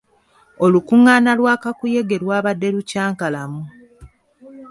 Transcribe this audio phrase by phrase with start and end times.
[0.65, 3.61] Olukungaana lwa kakuyege lwabadde lukyankalamu.